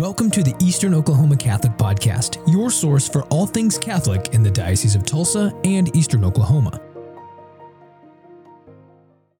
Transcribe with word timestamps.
Welcome 0.00 0.28
to 0.32 0.42
the 0.42 0.56
Eastern 0.60 0.92
Oklahoma 0.92 1.36
Catholic 1.36 1.74
Podcast, 1.74 2.44
your 2.52 2.68
source 2.68 3.08
for 3.08 3.22
all 3.26 3.46
things 3.46 3.78
Catholic 3.78 4.34
in 4.34 4.42
the 4.42 4.50
Diocese 4.50 4.96
of 4.96 5.06
Tulsa 5.06 5.56
and 5.62 5.94
Eastern 5.94 6.24
Oklahoma. 6.24 6.80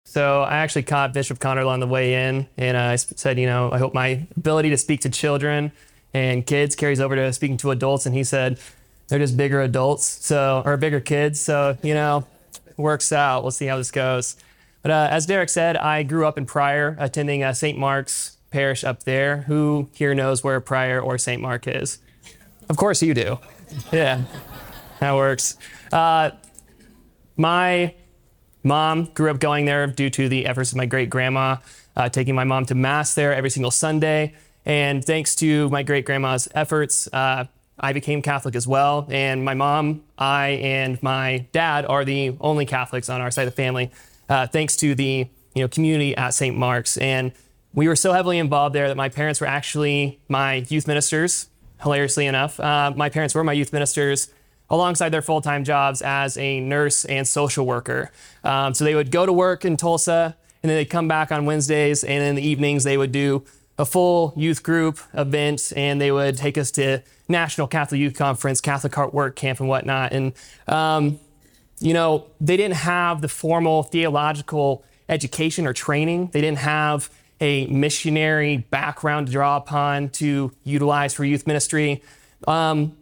So 0.04 0.42
I 0.42 0.58
actually 0.58 0.84
caught 0.84 1.12
Bishop 1.12 1.40
Konderla 1.40 1.70
on 1.70 1.80
the 1.80 1.88
way 1.88 2.28
in, 2.28 2.46
and 2.56 2.76
I 2.76 2.94
said, 2.94 3.36
you 3.36 3.46
know, 3.46 3.72
I 3.72 3.78
hope 3.78 3.94
my 3.94 4.28
ability 4.36 4.70
to 4.70 4.76
speak 4.76 5.00
to 5.00 5.10
children 5.10 5.72
and 6.12 6.46
kids 6.46 6.76
carries 6.76 7.00
over 7.00 7.16
to 7.16 7.32
speaking 7.32 7.56
to 7.56 7.72
adults. 7.72 8.06
And 8.06 8.14
he 8.14 8.22
said, 8.22 8.60
they're 9.08 9.18
just 9.18 9.36
bigger 9.36 9.60
adults, 9.60 10.04
so 10.24 10.62
or 10.64 10.76
bigger 10.76 11.00
kids. 11.00 11.40
So 11.40 11.76
you 11.82 11.94
know, 11.94 12.28
works 12.76 13.10
out. 13.12 13.42
We'll 13.42 13.50
see 13.50 13.66
how 13.66 13.76
this 13.76 13.90
goes. 13.90 14.36
But 14.82 14.92
uh, 14.92 15.08
as 15.10 15.26
Derek 15.26 15.48
said, 15.48 15.76
I 15.76 16.04
grew 16.04 16.28
up 16.28 16.38
in 16.38 16.46
Pryor, 16.46 16.96
attending 17.00 17.42
uh, 17.42 17.54
St. 17.54 17.76
Mark's 17.76 18.33
parish 18.54 18.84
up 18.84 19.02
there. 19.02 19.38
Who 19.48 19.88
here 19.94 20.14
knows 20.14 20.44
where 20.44 20.60
Pryor 20.60 21.00
or 21.00 21.18
St. 21.18 21.42
Mark 21.42 21.66
is? 21.66 21.98
Of 22.70 22.76
course 22.76 23.02
you 23.02 23.12
do. 23.12 23.40
Yeah, 23.90 24.22
that 25.00 25.14
works. 25.16 25.56
Uh, 25.92 26.30
my 27.36 27.94
mom 28.62 29.06
grew 29.06 29.32
up 29.32 29.40
going 29.40 29.64
there 29.64 29.88
due 29.88 30.08
to 30.10 30.28
the 30.28 30.46
efforts 30.46 30.70
of 30.70 30.76
my 30.76 30.86
great 30.86 31.10
grandma, 31.10 31.56
uh, 31.96 32.08
taking 32.08 32.36
my 32.36 32.44
mom 32.44 32.64
to 32.66 32.76
Mass 32.76 33.14
there 33.14 33.34
every 33.34 33.50
single 33.50 33.72
Sunday. 33.72 34.34
And 34.64 35.04
thanks 35.04 35.34
to 35.36 35.68
my 35.70 35.82
great 35.82 36.06
grandma's 36.06 36.48
efforts, 36.54 37.08
uh, 37.12 37.46
I 37.78 37.92
became 37.92 38.22
Catholic 38.22 38.54
as 38.54 38.68
well. 38.68 39.08
And 39.10 39.44
my 39.44 39.54
mom, 39.54 40.04
I, 40.16 40.50
and 40.62 41.02
my 41.02 41.46
dad 41.50 41.86
are 41.86 42.04
the 42.04 42.36
only 42.40 42.66
Catholics 42.66 43.08
on 43.08 43.20
our 43.20 43.32
side 43.32 43.48
of 43.48 43.52
the 43.54 43.62
family, 43.62 43.90
uh, 44.28 44.46
thanks 44.46 44.76
to 44.76 44.94
the 44.94 45.28
you 45.54 45.62
know 45.62 45.68
community 45.68 46.16
at 46.16 46.34
St. 46.34 46.56
Mark's. 46.56 46.96
And 46.98 47.32
we 47.74 47.88
were 47.88 47.96
so 47.96 48.12
heavily 48.12 48.38
involved 48.38 48.74
there 48.74 48.88
that 48.88 48.96
my 48.96 49.08
parents 49.08 49.40
were 49.40 49.46
actually 49.46 50.20
my 50.28 50.64
youth 50.68 50.86
ministers, 50.86 51.48
hilariously 51.82 52.26
enough. 52.26 52.58
Uh, 52.60 52.92
my 52.94 53.08
parents 53.08 53.34
were 53.34 53.44
my 53.44 53.52
youth 53.52 53.72
ministers 53.72 54.28
alongside 54.70 55.10
their 55.10 55.22
full 55.22 55.40
time 55.40 55.64
jobs 55.64 56.00
as 56.00 56.36
a 56.38 56.60
nurse 56.60 57.04
and 57.04 57.26
social 57.26 57.66
worker. 57.66 58.10
Um, 58.42 58.74
so 58.74 58.84
they 58.84 58.94
would 58.94 59.10
go 59.10 59.26
to 59.26 59.32
work 59.32 59.64
in 59.64 59.76
Tulsa 59.76 60.36
and 60.62 60.70
then 60.70 60.76
they'd 60.76 60.86
come 60.86 61.08
back 61.08 61.30
on 61.32 61.44
Wednesdays 61.44 62.04
and 62.04 62.22
in 62.22 62.36
the 62.36 62.46
evenings 62.46 62.84
they 62.84 62.96
would 62.96 63.12
do 63.12 63.44
a 63.76 63.84
full 63.84 64.32
youth 64.36 64.62
group 64.62 65.00
event 65.12 65.72
and 65.76 66.00
they 66.00 66.12
would 66.12 66.36
take 66.36 66.56
us 66.56 66.70
to 66.72 67.02
National 67.28 67.66
Catholic 67.66 67.98
Youth 67.98 68.16
Conference, 68.16 68.60
Catholic 68.60 68.94
Heart 68.94 69.12
Work 69.12 69.34
Camp, 69.34 69.58
and 69.58 69.68
whatnot. 69.68 70.12
And, 70.12 70.32
um, 70.68 71.18
you 71.80 71.92
know, 71.92 72.26
they 72.40 72.56
didn't 72.56 72.76
have 72.76 73.20
the 73.20 73.28
formal 73.28 73.82
theological 73.82 74.84
education 75.08 75.66
or 75.66 75.72
training. 75.72 76.28
They 76.32 76.40
didn't 76.40 76.58
have 76.58 77.10
a 77.40 77.66
missionary 77.66 78.58
background 78.58 79.26
to 79.26 79.32
draw 79.32 79.56
upon 79.56 80.08
to 80.10 80.52
utilize 80.62 81.14
for 81.14 81.24
youth 81.24 81.46
ministry. 81.46 82.02
Um, 82.46 82.96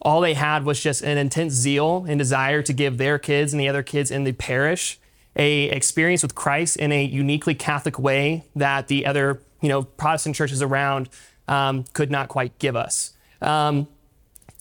all 0.00 0.20
they 0.20 0.34
had 0.34 0.64
was 0.64 0.80
just 0.80 1.02
an 1.02 1.18
intense 1.18 1.54
zeal 1.54 2.04
and 2.08 2.18
desire 2.18 2.62
to 2.62 2.72
give 2.72 2.98
their 2.98 3.18
kids 3.18 3.52
and 3.52 3.60
the 3.60 3.68
other 3.68 3.82
kids 3.82 4.10
in 4.10 4.24
the 4.24 4.32
parish 4.32 4.98
a 5.36 5.64
experience 5.64 6.22
with 6.22 6.34
Christ 6.34 6.76
in 6.76 6.92
a 6.92 7.04
uniquely 7.04 7.54
Catholic 7.54 7.98
way 7.98 8.44
that 8.56 8.88
the 8.88 9.06
other 9.06 9.40
you 9.60 9.68
know 9.68 9.82
Protestant 9.82 10.34
churches 10.34 10.62
around 10.62 11.08
um, 11.48 11.84
could 11.92 12.10
not 12.10 12.28
quite 12.28 12.58
give 12.58 12.74
us. 12.74 13.12
Um, 13.40 13.86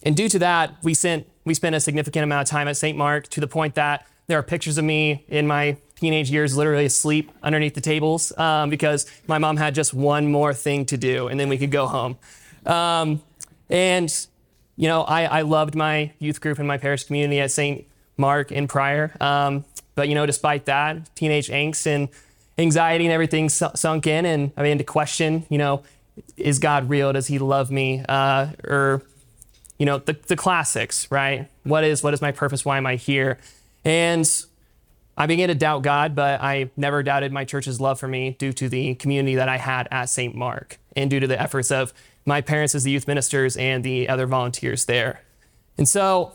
and 0.04 0.16
due 0.16 0.30
to 0.30 0.40
that, 0.40 0.76
we 0.84 0.94
sent 0.94 1.28
we 1.46 1.54
spent 1.54 1.76
a 1.76 1.80
significant 1.80 2.24
amount 2.24 2.48
of 2.48 2.52
time 2.52 2.68
at 2.68 2.78
St. 2.78 2.98
Mark 2.98 3.28
to 3.30 3.40
the 3.40 3.48
point 3.48 3.76
that 3.76 4.06
there 4.28 4.38
are 4.38 4.44
pictures 4.44 4.78
of 4.78 4.84
me 4.84 5.24
in 5.28 5.48
my 5.48 5.78
teenage 5.96 6.30
years 6.30 6.56
literally 6.58 6.86
asleep 6.86 7.32
underneath 7.42 7.74
the 7.74 7.82
tables 7.82 8.38
um, 8.38 8.70
because 8.70 9.06
my 9.28 9.38
mom 9.38 9.58
had 9.58 9.74
just 9.74 9.94
one 9.94 10.32
more 10.32 10.54
thing 10.54 10.86
to 10.86 10.98
do 10.98 11.28
and 11.28 11.40
then 11.40 11.50
we 11.50 11.58
could 11.58 11.72
go 11.72 11.88
home. 11.88 12.18
Um, 12.66 13.22
and, 13.70 14.28
you 14.76 14.88
know, 14.88 15.04
I, 15.04 15.26
I, 15.26 15.42
loved 15.42 15.76
my 15.76 16.12
youth 16.20 16.42
group 16.42 16.60
and 16.60 16.68
my 16.68 16.78
parish 16.78 17.04
community 17.04 17.40
at 17.40 17.52
St. 17.52 17.86
Mark 18.18 18.52
and 18.52 18.68
Pryor. 18.68 19.16
Um, 19.22 19.66
but, 19.94 20.10
you 20.10 20.16
know, 20.16 20.26
despite 20.26 20.66
that, 20.66 21.16
teenage 21.16 21.50
angst 21.50 21.86
and 21.86 22.10
anxiety 22.58 23.06
and 23.06 23.14
everything 23.14 23.50
sunk 23.50 24.08
in 24.08 24.26
and 24.26 24.52
I 24.58 24.64
began 24.64 24.78
to 24.80 24.84
question, 24.84 25.46
you 25.50 25.58
know, 25.58 25.84
is 26.38 26.60
God 26.60 26.90
real? 26.90 27.14
Does 27.14 27.28
he 27.28 27.40
love 27.40 27.72
me? 27.72 28.04
Uh, 28.08 28.48
or, 28.64 29.04
you 29.78 29.86
know, 29.86 30.00
the, 30.00 30.14
the 30.28 30.36
classics, 30.36 31.10
right? 31.12 31.50
What 31.64 31.84
is, 31.84 32.04
what 32.04 32.14
is 32.14 32.22
my 32.22 32.32
purpose? 32.32 32.66
Why 32.66 32.78
am 32.78 32.86
I 32.86 32.96
here? 32.96 33.40
And 33.84 34.28
I 35.18 35.28
began 35.28 35.48
to 35.48 35.56
doubt 35.56 35.82
God, 35.82 36.16
but 36.16 36.42
I 36.42 36.72
never 36.76 37.04
doubted 37.04 37.32
my 37.32 37.46
church's 37.46 37.80
love 37.80 38.00
for 38.00 38.08
me 38.08 38.36
due 38.38 38.54
to 38.54 38.68
the 38.68 38.96
community 38.96 39.36
that 39.36 39.48
I 39.48 39.58
had 39.58 39.88
at 39.92 40.06
St. 40.06 40.36
Mark 40.36 40.78
and 40.96 41.10
due 41.10 41.20
to 41.20 41.28
the 41.28 41.40
efforts 41.40 41.72
of 41.72 41.94
my 42.26 42.42
parents 42.42 42.76
as 42.76 42.84
the 42.84 42.92
youth 42.92 43.08
ministers 43.08 43.56
and 43.56 43.84
the 43.84 44.10
other 44.10 44.26
volunteers 44.28 44.86
there. 44.86 45.22
And 45.78 45.88
so 45.88 46.34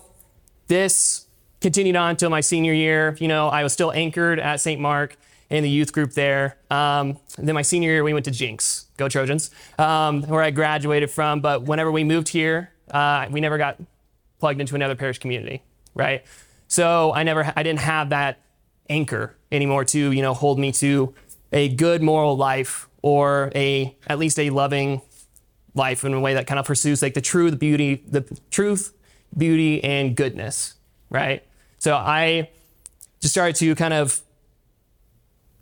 this 0.69 1.27
continued 1.61 1.97
on 1.97 2.11
until 2.11 2.31
my 2.31 2.41
senior 2.41 2.73
year. 2.73 3.17
You 3.21 3.29
know, 3.29 3.49
I 3.49 3.63
was 3.63 3.73
still 3.73 3.93
anchored 3.93 4.39
at 4.39 4.61
St. 4.61 4.81
Mark 4.81 5.17
in 5.51 5.63
the 5.63 5.71
youth 5.71 5.93
group 5.93 6.13
there. 6.13 6.57
Um, 6.71 7.19
then 7.37 7.55
my 7.55 7.63
senior 7.63 7.91
year, 7.91 8.05
we 8.05 8.13
went 8.13 8.25
to 8.27 8.31
Jenks, 8.31 8.87
go 8.97 9.09
Trojans, 9.09 9.51
um, 9.79 10.23
where 10.23 10.43
I 10.43 10.51
graduated 10.51 11.11
from. 11.11 11.41
But 11.41 11.63
whenever 11.63 11.91
we 11.91 12.05
moved 12.05 12.29
here, 12.29 12.71
uh, 12.91 13.27
we 13.31 13.41
never 13.41 13.59
got 13.59 13.77
plugged 14.39 14.61
into 14.61 14.75
another 14.75 14.95
parish 14.95 15.19
community, 15.19 15.63
right? 15.95 16.25
So 16.69 17.13
I 17.13 17.25
never, 17.25 17.53
I 17.57 17.63
didn't 17.63 17.81
have 17.81 18.11
that 18.11 18.39
anchor 18.91 19.37
anymore 19.51 19.85
to, 19.87 20.13
you 20.13 20.21
know, 20.21 20.35
hold 20.35 20.59
me 20.59 20.73
to 20.73 21.15
a 21.53 21.69
good 21.69 22.03
moral 22.03 22.37
life 22.37 22.89
or 23.03 23.51
a 23.55 23.97
at 24.07 24.19
least 24.19 24.39
a 24.39 24.51
loving 24.51 25.01
life 25.75 26.05
in 26.05 26.13
a 26.13 26.21
way 26.21 26.35
that 26.35 26.47
kind 26.47 26.59
of 26.59 26.67
pursues 26.67 27.01
like 27.01 27.15
the 27.15 27.21
true 27.21 27.51
the 27.51 27.57
beauty, 27.57 28.03
the 28.07 28.23
truth, 28.51 28.93
beauty, 29.37 29.83
and 29.83 30.17
goodness, 30.17 30.75
right? 31.09 31.45
So 31.79 31.95
I 31.95 32.51
just 33.21 33.33
started 33.33 33.57
to 33.57 33.75
kind 33.75 33.95
of 33.95 34.21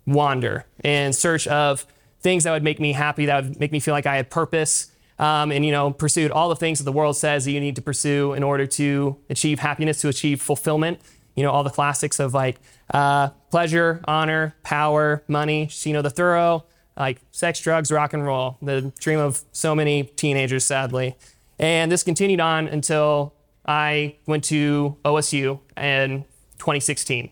wander 0.05 0.65
in 0.83 1.13
search 1.13 1.47
of 1.47 1.85
things 2.21 2.43
that 2.43 2.51
would 2.51 2.63
make 2.63 2.79
me 2.79 2.91
happy, 2.91 3.27
that 3.27 3.43
would 3.43 3.59
make 3.59 3.71
me 3.71 3.79
feel 3.79 3.93
like 3.93 4.05
I 4.05 4.15
had 4.15 4.29
purpose, 4.29 4.91
um, 5.19 5.51
and 5.51 5.65
you 5.65 5.71
know 5.71 5.91
pursued 5.91 6.31
all 6.31 6.49
the 6.49 6.55
things 6.55 6.79
that 6.79 6.85
the 6.85 6.91
world 6.91 7.15
says 7.15 7.45
that 7.45 7.51
you 7.51 7.59
need 7.59 7.75
to 7.75 7.81
pursue 7.81 8.33
in 8.33 8.43
order 8.43 8.65
to 8.65 9.17
achieve 9.29 9.59
happiness, 9.59 10.01
to 10.01 10.07
achieve 10.07 10.41
fulfillment 10.41 10.99
you 11.35 11.43
know, 11.43 11.51
all 11.51 11.63
the 11.63 11.69
classics 11.69 12.19
of 12.19 12.33
like 12.33 12.59
uh, 12.93 13.29
pleasure, 13.51 14.01
honor, 14.05 14.55
power, 14.63 15.23
money, 15.27 15.69
you 15.83 15.93
know, 15.93 16.01
the 16.01 16.09
thorough, 16.09 16.65
like 16.97 17.21
sex, 17.31 17.59
drugs, 17.61 17.91
rock 17.91 18.13
and 18.13 18.25
roll, 18.25 18.57
the 18.61 18.91
dream 18.99 19.19
of 19.19 19.43
so 19.51 19.73
many 19.73 20.03
teenagers, 20.03 20.65
sadly. 20.65 21.15
And 21.57 21.91
this 21.91 22.03
continued 22.03 22.39
on 22.39 22.67
until 22.67 23.33
I 23.65 24.15
went 24.25 24.43
to 24.45 24.97
OSU 25.05 25.59
in 25.77 26.25
2016. 26.57 27.29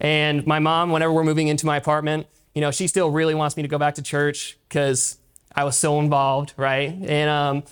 And 0.00 0.46
my 0.46 0.58
mom, 0.58 0.90
whenever 0.90 1.12
we're 1.12 1.24
moving 1.24 1.48
into 1.48 1.66
my 1.66 1.76
apartment, 1.76 2.26
you 2.54 2.60
know, 2.60 2.70
she 2.70 2.86
still 2.86 3.10
really 3.10 3.34
wants 3.34 3.56
me 3.56 3.62
to 3.62 3.68
go 3.68 3.78
back 3.78 3.94
to 3.94 4.02
church 4.02 4.58
because 4.68 5.18
I 5.54 5.64
was 5.64 5.76
so 5.76 5.98
involved, 6.00 6.54
right? 6.56 6.90
And 6.90 7.30
um, 7.30 7.64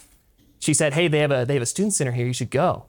she 0.59 0.75
said, 0.75 0.94
"Hey, 0.94 1.09
they 1.09 1.19
have 1.19 1.30
a 1.30 1.44
they 1.44 1.54
have 1.54 1.62
a 1.62 1.66
student 1.66 1.94
center 1.94 2.12
here. 2.12 2.26
You 2.26 2.32
should 2.32 2.50
go." 2.50 2.86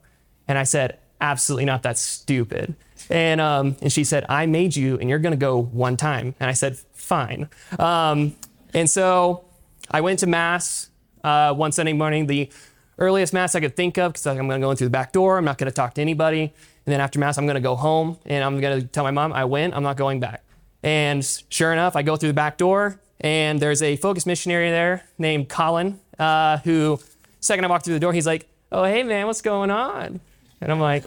And 0.47 0.57
I 0.57 0.63
said, 0.63 0.99
absolutely 1.21 1.65
not 1.65 1.83
that 1.83 1.97
stupid. 1.97 2.75
And, 3.09 3.39
um, 3.39 3.75
and 3.81 3.91
she 3.91 4.03
said, 4.03 4.25
I 4.29 4.45
made 4.45 4.75
you 4.75 4.97
and 4.97 5.09
you're 5.09 5.19
going 5.19 5.31
to 5.31 5.37
go 5.37 5.61
one 5.61 5.97
time. 5.97 6.35
And 6.39 6.49
I 6.49 6.53
said, 6.53 6.77
fine. 6.93 7.49
Um, 7.79 8.35
and 8.73 8.89
so 8.89 9.45
I 9.89 10.01
went 10.01 10.19
to 10.19 10.27
Mass 10.27 10.89
uh, 11.23 11.53
one 11.53 11.71
Sunday 11.71 11.93
morning, 11.93 12.27
the 12.27 12.49
earliest 12.97 13.33
Mass 13.33 13.55
I 13.55 13.59
could 13.59 13.75
think 13.75 13.97
of, 13.97 14.13
because 14.13 14.25
I'm 14.27 14.35
going 14.47 14.61
to 14.61 14.65
go 14.65 14.71
in 14.71 14.77
through 14.77 14.87
the 14.87 14.91
back 14.91 15.11
door. 15.11 15.37
I'm 15.37 15.45
not 15.45 15.57
going 15.57 15.69
to 15.69 15.75
talk 15.75 15.93
to 15.95 16.01
anybody. 16.01 16.43
And 16.43 16.93
then 16.93 17.01
after 17.01 17.19
Mass, 17.19 17.37
I'm 17.37 17.45
going 17.45 17.55
to 17.55 17.61
go 17.61 17.75
home 17.75 18.17
and 18.25 18.43
I'm 18.43 18.59
going 18.59 18.81
to 18.81 18.87
tell 18.87 19.03
my 19.03 19.11
mom, 19.11 19.33
I 19.33 19.45
went, 19.45 19.75
I'm 19.75 19.83
not 19.83 19.97
going 19.97 20.19
back. 20.19 20.43
And 20.83 21.23
sure 21.49 21.73
enough, 21.73 21.95
I 21.95 22.01
go 22.01 22.15
through 22.15 22.29
the 22.29 22.33
back 22.33 22.57
door 22.57 22.99
and 23.19 23.59
there's 23.59 23.83
a 23.83 23.97
focus 23.97 24.25
missionary 24.25 24.71
there 24.71 25.03
named 25.19 25.47
Colin, 25.47 25.99
uh, 26.17 26.57
who, 26.59 26.99
second 27.39 27.65
I 27.65 27.67
walk 27.67 27.83
through 27.83 27.93
the 27.93 27.99
door, 27.99 28.13
he's 28.13 28.25
like, 28.25 28.47
Oh, 28.71 28.85
hey 28.85 29.03
man, 29.03 29.27
what's 29.27 29.41
going 29.41 29.69
on? 29.69 30.21
And 30.61 30.71
I'm 30.71 30.79
like, 30.79 31.03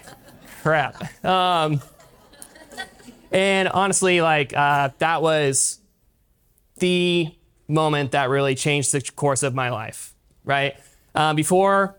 crap. 0.63 1.25
Um, 1.25 1.81
and 3.31 3.69
honestly, 3.69 4.21
like, 4.21 4.55
uh, 4.57 4.91
that 4.99 5.23
was 5.23 5.79
the 6.79 7.33
moment 7.69 8.13
that 8.13 8.29
really 8.29 8.55
changed 8.55 8.93
the 8.93 9.01
course 9.01 9.43
of 9.43 9.55
my 9.55 9.71
life, 9.71 10.15
right? 10.45 10.77
Um, 11.15 11.37
before 11.37 11.97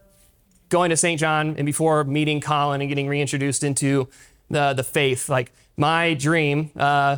going 0.69 0.89
to 0.89 0.97
St. 0.97 1.19
John 1.19 1.55
and 1.57 1.65
before 1.65 2.03
meeting 2.03 2.41
Colin 2.41 2.81
and 2.81 2.89
getting 2.89 3.07
reintroduced 3.07 3.63
into 3.63 4.09
the, 4.49 4.73
the 4.73 4.83
faith, 4.83 5.29
like, 5.29 5.51
my 5.77 6.13
dream, 6.13 6.71
uh, 6.77 7.17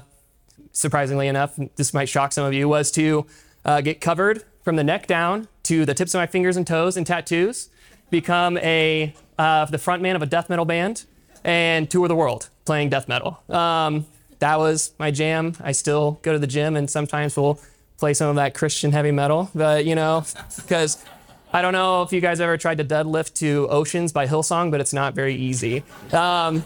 surprisingly 0.72 1.28
enough, 1.28 1.60
this 1.76 1.94
might 1.94 2.10
shock 2.10 2.32
some 2.32 2.46
of 2.46 2.54
you, 2.54 2.68
was 2.68 2.92
to 2.92 3.26
uh, 3.66 3.82
get 3.82 4.02
covered 4.02 4.44
from 4.64 4.76
the 4.76 4.84
neck 4.84 5.08
down 5.08 5.48
to 5.64 5.86
the 5.86 5.94
tips 5.94 6.14
of 6.14 6.20
my 6.20 6.28
fingers 6.28 6.58
and 6.58 6.66
toes 6.66 6.98
in 6.98 7.04
tattoos, 7.04 7.70
become 8.10 8.58
a 8.58 9.14
uh, 9.38 9.66
the 9.66 9.78
frontman 9.78 10.16
of 10.16 10.22
a 10.22 10.26
death 10.26 10.50
metal 10.50 10.66
band, 10.66 11.06
and 11.44 11.90
tour 11.90 12.08
the 12.08 12.16
world 12.16 12.50
playing 12.66 12.90
death 12.90 13.08
metal. 13.08 13.42
Um, 13.50 14.06
that 14.40 14.60
was 14.60 14.92
my 15.00 15.12
jam. 15.12 15.54
I 15.62 15.72
still 15.72 16.20
go 16.22 16.34
to 16.34 16.40
the 16.40 16.48
gym 16.48 16.76
and 16.76 16.90
sometimes 16.90 17.36
we'll 17.36 17.60
play 17.98 18.14
some 18.14 18.30
of 18.30 18.36
that 18.36 18.54
Christian 18.54 18.92
heavy 18.92 19.12
metal, 19.12 19.50
but 19.56 19.86
you 19.86 19.96
know, 19.96 20.24
because 20.56 21.04
I 21.52 21.62
don't 21.62 21.74
know 21.74 22.04
if 22.04 22.12
you 22.12 22.22
guys 22.22 22.40
ever 22.40 22.58
tried 22.58 22.78
to 22.78 22.86
deadlift 22.86 23.36
to 23.36 23.68
Oceans 23.70 24.12
by 24.12 24.28
Hillsong, 24.28 24.70
but 24.70 24.82
it's 24.82 24.94
not 24.94 25.16
very 25.16 25.36
easy. 25.36 25.84
Um, 26.12 26.64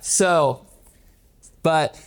so, 0.00 0.64
but 1.62 2.00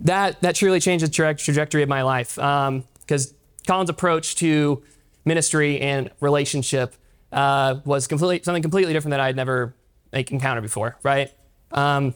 that 0.00 0.40
that 0.42 0.54
truly 0.54 0.78
changed 0.78 1.04
the 1.04 1.10
tra- 1.10 1.34
trajectory 1.34 1.82
of 1.82 1.88
my 1.88 2.02
life 2.02 2.36
because 2.36 3.30
um, 3.30 3.34
Colin's 3.66 3.90
approach 3.90 4.36
to 4.36 4.82
ministry 5.24 5.80
and 5.80 6.10
relationship 6.20 6.94
uh, 7.32 7.76
was 7.84 8.06
completely 8.06 8.42
something 8.42 8.62
completely 8.62 8.92
different 8.92 9.12
that 9.12 9.20
I'd 9.20 9.36
never 9.36 9.74
like, 10.12 10.30
encountered 10.30 10.62
before. 10.62 10.96
Right? 11.02 11.32
Um, 11.72 12.14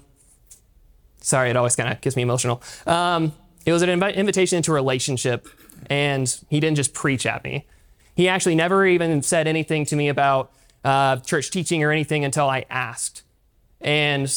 sorry, 1.20 1.50
it 1.50 1.56
always 1.56 1.76
kind 1.76 1.92
of 1.92 2.00
gets 2.00 2.16
me 2.16 2.22
emotional. 2.22 2.62
Um, 2.86 3.32
it 3.66 3.72
was 3.72 3.82
an 3.82 3.88
invi- 3.88 4.14
invitation 4.14 4.56
into 4.56 4.72
a 4.72 4.74
relationship, 4.74 5.48
and 5.88 6.28
he 6.50 6.60
didn't 6.60 6.76
just 6.76 6.92
preach 6.92 7.26
at 7.26 7.44
me. 7.44 7.66
He 8.14 8.28
actually 8.28 8.54
never 8.54 8.86
even 8.86 9.22
said 9.22 9.46
anything 9.46 9.86
to 9.86 9.96
me 9.96 10.08
about 10.08 10.52
uh, 10.84 11.16
church 11.16 11.50
teaching 11.50 11.82
or 11.82 11.90
anything 11.90 12.24
until 12.24 12.48
I 12.48 12.66
asked. 12.70 13.22
And 13.80 14.32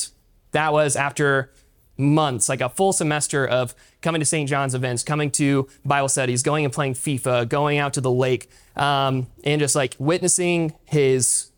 that 0.51 0.73
was 0.73 0.95
after 0.95 1.51
months, 1.97 2.47
like 2.49 2.61
a 2.61 2.69
full 2.69 2.93
semester 2.93 3.45
of 3.47 3.73
coming 4.01 4.19
to 4.19 4.25
St. 4.25 4.47
John's 4.47 4.75
events, 4.75 5.03
coming 5.03 5.31
to 5.31 5.67
Bible 5.83 6.09
studies, 6.09 6.43
going 6.43 6.65
and 6.65 6.73
playing 6.73 6.93
FIFA, 6.93 7.49
going 7.49 7.77
out 7.77 7.93
to 7.93 8.01
the 8.01 8.11
lake, 8.11 8.49
um, 8.75 9.27
and 9.43 9.59
just 9.59 9.75
like 9.75 9.95
witnessing 9.99 10.73
his 10.85 11.51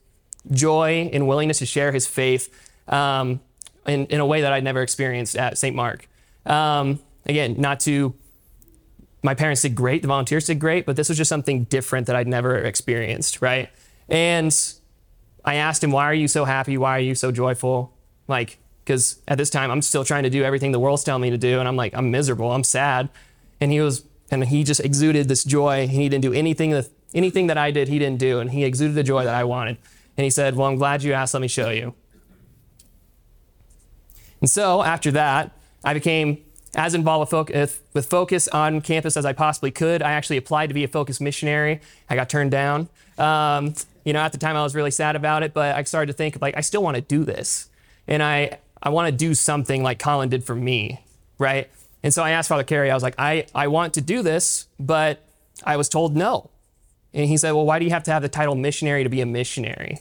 joy 0.52 1.10
and 1.12 1.28
willingness 1.28 1.60
to 1.60 1.66
share 1.66 1.92
his 1.92 2.08
faith 2.08 2.50
um, 2.88 3.40
in, 3.86 4.06
in 4.08 4.20
a 4.20 4.26
way 4.26 4.42
that 4.42 4.54
I'd 4.54 4.64
never 4.64 4.82
experienced 4.82 5.36
at 5.36 5.58
St. 5.58 5.76
Mark. 5.76 6.08
Um, 6.46 7.00
again, 7.26 7.56
not 7.58 7.80
to, 7.82 8.16
my 9.22 9.36
parents 9.36 9.62
did 9.62 9.76
great, 9.76 10.02
the 10.02 10.08
volunteers 10.08 10.46
did 10.46 10.60
great, 10.60 10.86
but 10.86 10.96
this 10.96 11.10
was 11.10 11.18
just 11.18 11.30
something 11.30 11.66
different 11.66 12.08
that 12.08 12.16
I'd 12.16 12.28
never 12.28 12.58
experienced, 12.58 13.42
right? 13.42 13.70
And 14.08 14.56
I 15.44 15.56
asked 15.56 15.84
him, 15.84 15.92
why 15.92 16.06
are 16.06 16.14
you 16.14 16.28
so 16.28 16.46
happy? 16.46 16.78
Why 16.78 16.98
are 16.98 17.02
you 17.02 17.16
so 17.16 17.32
joyful? 17.32 17.94
Like, 18.28 18.58
because 18.90 19.22
at 19.28 19.38
this 19.38 19.52
time 19.52 19.70
I'm 19.70 19.84
still 19.84 20.04
trying 20.04 20.24
to 20.24 20.32
do 20.32 20.44
everything 20.44 20.72
the 20.72 20.80
world's 20.80 21.04
telling 21.04 21.22
me 21.22 21.30
to 21.30 21.38
do, 21.38 21.60
and 21.60 21.68
I'm 21.68 21.76
like, 21.76 21.94
I'm 21.94 22.10
miserable, 22.10 22.52
I'm 22.52 22.64
sad. 22.64 23.10
And 23.62 23.72
he 23.72 23.82
was, 23.82 24.04
and 24.32 24.44
he 24.44 24.64
just 24.64 24.80
exuded 24.80 25.28
this 25.28 25.44
joy. 25.44 25.88
He 25.88 26.10
didn't 26.10 26.24
do 26.24 26.34
anything 26.34 26.72
that 26.72 26.90
anything 27.14 27.46
that 27.48 27.58
I 27.58 27.70
did, 27.70 27.88
he 27.88 28.00
didn't 28.00 28.18
do, 28.18 28.40
and 28.40 28.50
he 28.50 28.64
exuded 28.64 28.96
the 28.96 29.04
joy 29.04 29.26
that 29.26 29.36
I 29.36 29.44
wanted. 29.44 29.78
And 30.18 30.24
he 30.24 30.32
said, 30.32 30.56
Well, 30.56 30.68
I'm 30.68 30.78
glad 30.78 31.04
you 31.04 31.14
asked. 31.14 31.36
Let 31.36 31.42
me 31.42 31.48
show 31.48 31.70
you. 31.70 31.94
And 34.42 34.50
so 34.50 34.82
after 34.82 35.12
that, 35.12 35.52
I 35.84 35.94
became 35.94 36.44
as 36.74 36.96
involved 36.96 37.32
with, 37.32 37.84
with 37.94 38.06
Focus 38.08 38.48
on 38.48 38.82
campus 38.82 39.18
as 39.18 39.26
I 39.26 39.34
possibly 39.34 39.70
could. 39.70 40.02
I 40.02 40.14
actually 40.14 40.38
applied 40.38 40.68
to 40.68 40.74
be 40.74 40.84
a 40.84 40.88
Focus 40.88 41.22
missionary. 41.22 41.80
I 42.10 42.16
got 42.16 42.28
turned 42.28 42.50
down. 42.50 42.90
Um, 43.20 43.76
you 44.04 44.14
know, 44.14 44.22
at 44.22 44.32
the 44.32 44.40
time 44.40 44.56
I 44.56 44.64
was 44.64 44.74
really 44.74 44.92
sad 44.92 45.16
about 45.16 45.44
it, 45.44 45.54
but 45.54 45.76
I 45.76 45.84
started 45.84 46.08
to 46.08 46.18
think 46.18 46.42
like 46.42 46.58
I 46.58 46.62
still 46.62 46.82
want 46.82 46.96
to 46.96 47.02
do 47.02 47.24
this, 47.24 47.70
and 48.08 48.24
I 48.24 48.58
I 48.81 48.90
want 48.90 49.08
to 49.08 49.12
do 49.12 49.34
something 49.34 49.84
like 49.84 50.00
Colin 50.00 50.30
did 50.30 50.44
for 50.44 50.56
me, 50.56 51.04
right? 51.38 51.70
And 52.04 52.14
so 52.14 52.24
I 52.24 52.31
asked 52.31 52.50
Father 52.50 52.64
Carey. 52.64 52.90
I 52.92 52.94
was 52.94 53.04
like, 53.04 53.16
I 53.18 53.46
I 53.54 53.68
want 53.68 53.94
to 53.96 54.02
do 54.02 54.22
this, 54.22 54.68
but 54.80 55.24
I 55.64 55.78
was 55.78 55.90
told 55.90 56.16
no. 56.16 56.50
And 57.14 57.28
he 57.28 57.38
said, 57.38 57.52
Well, 57.52 57.66
why 57.66 57.80
do 57.80 57.86
you 57.86 57.92
have 57.92 58.04
to 58.04 58.12
have 58.12 58.22
the 58.22 58.30
title 58.30 58.56
missionary 58.56 59.04
to 59.04 59.10
be 59.10 59.22
a 59.22 59.26
missionary? 59.26 60.00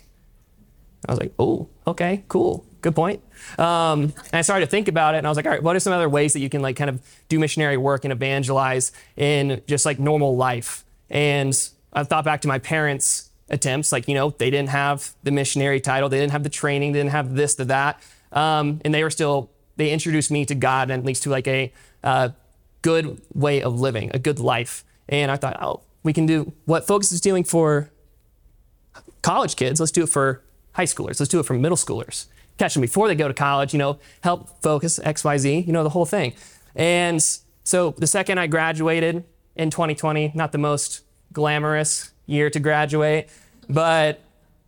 I 1.09 1.13
was 1.13 1.21
like, 1.21 1.33
Oh, 1.39 1.69
okay, 1.87 2.25
cool 2.29 2.65
good 2.81 2.95
point. 2.95 3.23
Um, 3.59 4.03
and 4.03 4.35
I 4.35 4.43
started 4.43 4.67
to 4.67 4.71
think 4.71 4.89
about 4.89 5.15
it, 5.15 5.19
and 5.19 5.27
I 5.27 5.31
was 5.31 5.37
like, 5.37 5.47
all 5.47 5.53
right, 5.53 5.63
what 5.63 5.77
are 5.77 5.81
some 5.81 5.93
other 5.93 6.09
ways 6.09 6.33
that 6.33 6.41
you 6.41 6.49
can 6.49 6.63
like 6.63 6.77
kind 6.77 6.91
of 6.91 7.01
do 7.29 7.39
missionary 7.39 7.77
work 7.77 8.05
and 8.05 8.13
evangelize 8.13 8.93
in 9.17 9.63
just 9.67 9.85
like 9.85 9.99
normal 9.99 10.37
life? 10.37 10.85
And 11.11 11.55
I 11.93 12.05
thought 12.05 12.25
back 12.25 12.43
to 12.43 12.49
my 12.49 12.59
parents' 12.59 13.31
attempts, 13.49 13.93
like 13.93 14.09
you 14.09 14.15
know, 14.15 14.31
they 14.31 14.51
didn't 14.51 14.71
have 14.71 15.15
the 15.23 15.31
missionary 15.31 15.81
title, 15.81 16.09
they 16.09 16.19
didn't 16.19 16.33
have 16.33 16.43
the 16.43 16.51
training, 16.51 16.93
they 16.93 17.01
didn't 17.01 17.13
have 17.13 17.35
this, 17.35 17.55
to 17.57 17.65
that, 17.67 18.01
um, 18.33 18.81
and 18.85 18.95
they 18.95 19.03
were 19.03 19.11
still 19.11 19.51
they 19.77 19.91
introduced 19.91 20.31
me 20.31 20.45
to 20.45 20.55
God 20.55 20.91
and 20.91 21.01
at 21.01 21.07
least 21.07 21.23
to 21.23 21.31
like 21.31 21.47
a 21.47 21.73
uh, 22.03 22.31
good 22.83 23.21
way 23.33 23.63
of 23.63 23.81
living, 23.81 24.11
a 24.13 24.19
good 24.19 24.41
life. 24.41 24.85
And 25.09 25.31
I 25.31 25.37
thought, 25.37 25.63
oh, 25.63 25.83
we 26.03 26.13
can 26.13 26.27
do 26.27 26.53
what 26.65 26.87
Focus 26.87 27.13
is 27.13 27.21
doing 27.21 27.45
for 27.45 27.91
college 29.23 29.55
kids. 29.55 29.79
Let's 29.79 29.93
do 29.93 30.03
it 30.03 30.09
for 30.09 30.43
high 30.73 30.85
schoolers. 30.85 31.21
Let's 31.21 31.29
do 31.29 31.39
it 31.39 31.47
for 31.47 31.55
middle 31.55 31.77
schoolers 31.77 32.27
catch 32.59 32.75
them 32.75 32.81
before 32.81 33.09
they 33.09 33.15
go 33.15 33.29
to 33.29 33.35
college, 33.35 33.73
you 33.73 33.79
know, 33.79 33.99
help 34.23 34.61
focus 34.63 34.99
XYZ, 34.99 35.67
you 35.67 35.73
know, 35.73 35.83
the 35.83 35.91
whole 35.91 36.05
thing. 36.05 36.35
And 36.75 37.23
so 37.65 37.93
the 37.97 38.07
second 38.07 38.39
I 38.39 38.47
graduated 38.47 39.25
in 39.57 39.71
2020, 39.71 40.33
not 40.35 40.53
the 40.53 40.59
most 40.59 41.03
glamorous 41.33 42.11
year 42.27 42.51
to 42.51 42.61
graduate, 42.61 43.29
but 43.69 44.21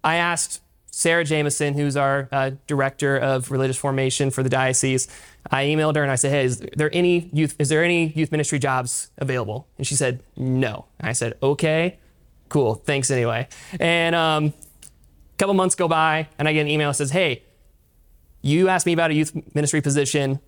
I 0.03 0.17
asked 0.17 0.63
Sarah 0.91 1.25
Jameson, 1.25 1.75
who's 1.75 1.97
our 1.97 2.29
uh, 2.33 2.51
director 2.67 3.17
of 3.17 3.51
religious 3.51 3.77
formation 3.77 4.31
for 4.31 4.43
the 4.43 4.49
diocese, 4.49 5.09
I 5.51 5.65
emailed 5.65 5.97
her 5.97 6.03
and 6.03 6.11
I 6.11 6.17
said, 6.17 6.33
"Hey, 6.33 6.45
is 6.45 6.59
there 6.77 6.91
any 6.93 7.31
youth? 7.33 7.57
Is 7.59 7.69
there 7.69 7.85
any 7.85 8.09
youth 8.09 8.33
ministry 8.33 8.59
jobs 8.59 9.11
available?" 9.19 9.69
And 9.79 9.87
she 9.87 9.95
said, 9.95 10.23
"No." 10.37 10.87
And 10.99 11.09
I 11.09 11.13
said, 11.13 11.35
"Okay, 11.43 11.99
cool. 12.49 12.75
Thanks 12.75 13.11
anyway." 13.11 13.49
And 13.79 14.15
um, 14.15 14.47
a 14.47 15.37
couple 15.39 15.55
months 15.55 15.75
go 15.75 15.89
by, 15.89 16.29
and 16.39 16.49
I 16.49 16.53
get 16.53 16.63
an 16.63 16.69
email 16.69 16.91
that 16.91 16.95
says, 16.95 17.11
"Hey, 17.13 17.45
you 18.43 18.69
asked 18.69 18.87
me 18.87 18.93
about 18.93 19.11
a 19.11 19.15
youth 19.15 19.33
ministry 19.55 19.81
position. 19.81 20.41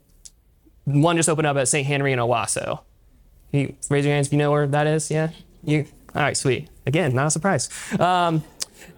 One 0.84 1.16
just 1.16 1.28
opened 1.28 1.46
up 1.46 1.56
at 1.56 1.68
St. 1.68 1.86
Henry 1.86 2.12
in 2.12 2.18
Owasso. 2.18 2.80
You 3.52 3.74
raise 3.88 4.04
your 4.04 4.14
hands 4.14 4.28
if 4.28 4.32
you 4.32 4.38
know 4.38 4.50
where 4.50 4.66
that 4.66 4.86
is. 4.86 5.10
Yeah, 5.10 5.30
you. 5.62 5.86
All 6.14 6.22
right, 6.22 6.36
sweet. 6.36 6.68
Again, 6.86 7.14
not 7.14 7.26
a 7.26 7.30
surprise. 7.30 7.68
Um, 7.98 8.42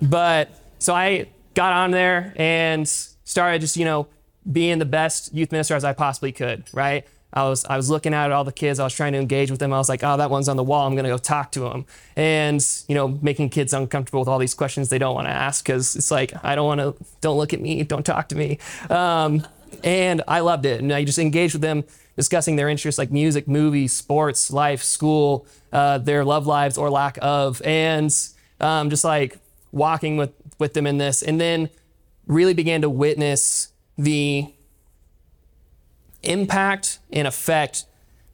but 0.00 0.48
so 0.78 0.94
I 0.94 1.28
got 1.54 1.72
on 1.72 1.90
there 1.90 2.32
and 2.36 2.86
started 2.88 3.60
just 3.60 3.76
you 3.76 3.84
know 3.84 4.06
being 4.50 4.78
the 4.78 4.84
best 4.84 5.34
youth 5.34 5.52
minister 5.52 5.74
as 5.74 5.84
I 5.84 5.92
possibly 5.92 6.32
could. 6.32 6.64
Right. 6.72 7.06
I 7.34 7.48
was 7.48 7.64
I 7.64 7.76
was 7.76 7.90
looking 7.90 8.14
at 8.14 8.30
all 8.30 8.44
the 8.44 8.52
kids. 8.52 8.78
I 8.78 8.84
was 8.84 8.94
trying 8.94 9.12
to 9.12 9.18
engage 9.18 9.50
with 9.50 9.58
them. 9.58 9.72
I 9.72 9.78
was 9.78 9.88
like, 9.88 10.04
oh, 10.04 10.16
that 10.16 10.30
one's 10.30 10.48
on 10.48 10.56
the 10.56 10.62
wall. 10.62 10.86
I'm 10.86 10.94
gonna 10.94 11.08
go 11.08 11.18
talk 11.18 11.50
to 11.52 11.60
them, 11.60 11.84
and 12.14 12.64
you 12.86 12.94
know, 12.94 13.08
making 13.08 13.50
kids 13.50 13.72
uncomfortable 13.72 14.20
with 14.20 14.28
all 14.28 14.38
these 14.38 14.54
questions 14.54 14.88
they 14.88 14.98
don't 14.98 15.16
want 15.16 15.26
to 15.26 15.32
ask 15.32 15.64
because 15.64 15.96
it's 15.96 16.12
like 16.12 16.32
I 16.44 16.54
don't 16.54 16.66
want 16.66 16.80
to. 16.80 16.94
Don't 17.20 17.36
look 17.36 17.52
at 17.52 17.60
me. 17.60 17.82
Don't 17.82 18.06
talk 18.06 18.28
to 18.28 18.36
me. 18.36 18.58
Um, 18.88 19.44
and 19.82 20.22
I 20.28 20.40
loved 20.40 20.64
it. 20.64 20.80
And 20.80 20.92
I 20.92 21.02
just 21.04 21.18
engaged 21.18 21.54
with 21.54 21.62
them, 21.62 21.82
discussing 22.14 22.54
their 22.54 22.68
interests 22.68 22.98
like 22.98 23.10
music, 23.10 23.48
movies, 23.48 23.92
sports, 23.92 24.52
life, 24.52 24.84
school, 24.84 25.46
uh, 25.72 25.98
their 25.98 26.24
love 26.24 26.46
lives 26.46 26.78
or 26.78 26.88
lack 26.88 27.18
of, 27.20 27.60
and 27.62 28.16
um, 28.60 28.90
just 28.90 29.02
like 29.02 29.38
walking 29.72 30.16
with 30.16 30.30
with 30.64 30.72
them 30.72 30.86
in 30.86 30.96
this, 30.96 31.22
and 31.22 31.38
then 31.38 31.68
really 32.26 32.54
began 32.54 32.80
to 32.80 32.88
witness 32.88 33.68
the 33.98 34.46
impact 36.22 37.00
and 37.12 37.28
effect 37.28 37.84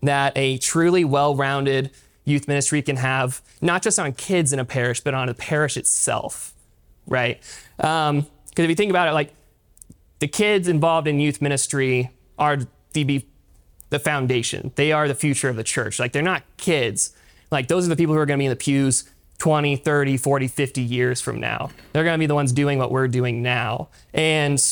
that 0.01 0.33
a 0.37 0.59
truly 0.59 1.05
well 1.05 1.35
rounded 1.35 1.91
youth 2.25 2.47
ministry 2.47 2.83
can 2.83 2.97
have, 2.97 3.43
not 3.61 3.83
just 3.83 3.99
on 3.99 4.13
kids 4.13 4.53
in 4.53 4.61
a 4.61 4.65
parish, 4.65 5.01
but 5.01 5.13
on 5.13 5.29
a 5.29 5.35
parish 5.35 5.77
itself, 5.77 6.55
right? 7.09 7.41
Because 7.77 8.11
um, 8.11 8.27
if 8.57 8.69
you 8.69 8.77
think 8.77 8.91
about 8.91 9.09
it, 9.09 9.13
like 9.13 9.35
the 10.21 10.29
kids 10.29 10.69
involved 10.69 11.09
in 11.09 11.19
youth 11.19 11.43
ministry 11.43 12.11
are 12.39 12.59
the, 12.93 13.27
the 13.91 13.99
foundation, 13.99 14.71
they 14.77 14.93
are 14.93 15.09
the 15.09 15.17
future 15.17 15.49
of 15.49 15.57
the 15.57 15.65
church. 15.65 15.99
Like 15.99 16.13
they're 16.13 16.23
not 16.23 16.45
kids. 16.59 17.13
Like 17.51 17.67
those 17.67 17.87
are 17.87 17.89
the 17.89 17.97
people 17.97 18.15
who 18.15 18.21
are 18.21 18.27
going 18.27 18.39
to 18.39 18.43
be 18.43 18.47
in 18.47 18.51
the 18.51 18.57
pews 18.57 19.11
20, 19.41 19.77
30, 19.77 20.17
40, 20.19 20.49
50 20.49 20.83
years 20.83 21.21
from 21.21 21.41
now. 21.41 21.71
They're 21.93 22.05
going 22.05 22.15
to 22.15 22.19
be 22.19 22.27
the 22.27 22.35
ones 22.35 22.53
doing 22.53 22.79
what 22.79 22.93
we're 22.93 23.09
doing 23.09 23.43
now. 23.43 23.89
And 24.13 24.63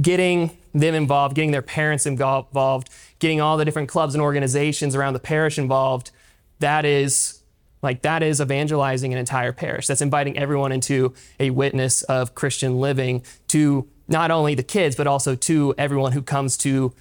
getting 0.00 0.56
them 0.72 0.94
involved, 0.94 1.36
getting 1.36 1.50
their 1.50 1.62
parents 1.62 2.06
involved, 2.06 2.88
getting 3.18 3.40
all 3.40 3.58
the 3.58 3.66
different 3.66 3.88
clubs 3.88 4.14
and 4.14 4.22
organizations 4.22 4.96
around 4.96 5.12
the 5.12 5.20
parish 5.20 5.58
involved, 5.58 6.10
that 6.58 6.84
is 6.86 7.42
like 7.82 8.00
that 8.00 8.22
is 8.22 8.40
evangelizing 8.40 9.12
an 9.12 9.18
entire 9.18 9.52
parish. 9.52 9.86
That's 9.86 10.00
inviting 10.00 10.38
everyone 10.38 10.72
into 10.72 11.12
a 11.38 11.50
witness 11.50 12.02
of 12.04 12.34
Christian 12.34 12.80
living 12.80 13.22
to 13.48 13.86
not 14.08 14.30
only 14.30 14.54
the 14.54 14.62
kids, 14.62 14.96
but 14.96 15.06
also 15.06 15.34
to 15.34 15.74
everyone 15.76 16.12
who 16.12 16.22
comes 16.22 16.56
to 16.58 16.94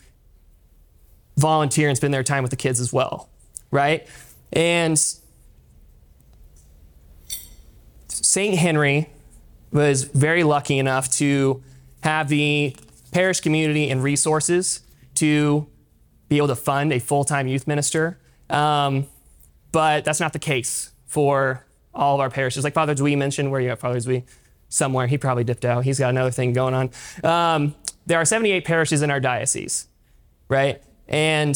volunteer 1.38 1.88
and 1.88 1.96
spend 1.96 2.13
their 2.13 2.24
time 2.24 2.44
with 2.44 2.50
the 2.50 2.58
kids 2.58 2.82
as 2.82 2.92
well. 2.92 3.30
Right? 3.72 4.06
And 4.51 5.01
St. 8.34 8.58
Henry 8.58 9.12
was 9.72 10.06
very 10.06 10.44
lucky 10.44 10.80
enough 10.80 11.08
to 11.18 11.62
have 12.02 12.30
the 12.30 12.75
parish 13.12 13.42
community 13.42 13.92
and 13.92 14.02
resources 14.02 14.82
to 15.13 15.68
be 16.30 16.38
able 16.38 16.48
to 16.48 16.56
fund 16.56 16.92
a 16.92 16.98
full 16.98 17.25
time 17.25 17.48
youth 17.48 17.68
minister. 17.68 18.18
Um, 18.50 19.06
but 19.72 20.04
that's 20.04 20.20
not 20.20 20.34
the 20.34 20.40
case 20.40 20.94
for 21.06 21.63
all 21.94 22.16
of 22.16 22.22
our 22.22 22.32
parishes. 22.32 22.63
Like 22.63 22.74
Father 22.74 22.96
Dwee 22.96 23.16
mentioned, 23.16 23.52
where 23.52 23.62
you 23.62 23.70
at, 23.70 23.78
Father 23.78 24.00
Dwee? 24.00 24.24
Somewhere. 24.68 25.06
He 25.06 25.20
probably 25.20 25.44
dipped 25.44 25.63
out. 25.63 25.84
He's 25.84 26.00
got 26.00 26.10
another 26.10 26.32
thing 26.32 26.54
going 26.54 26.74
on. 26.74 26.90
Um, 27.24 27.75
there 28.08 28.18
are 28.18 28.25
78 28.25 28.66
parishes 28.66 29.04
in 29.04 29.12
our 29.12 29.20
diocese, 29.20 29.88
right? 30.50 30.82
And 31.08 31.56